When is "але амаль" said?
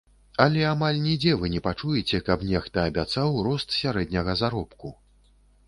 0.43-1.01